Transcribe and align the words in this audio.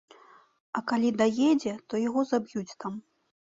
А 0.79 0.81
калі 0.91 1.09
даедзе, 1.19 1.73
то 1.89 1.93
яго 2.07 2.27
заб'юць 2.33 2.67
там. 2.81 2.93